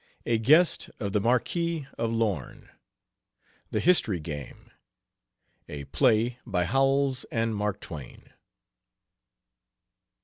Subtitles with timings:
[0.25, 2.69] A GUEST OF THE MARQUIS OF LORNE.
[3.69, 4.71] THE HISTORY GAME.
[5.69, 8.33] A PLAY BY HOWELLS AND MARK TWAIN.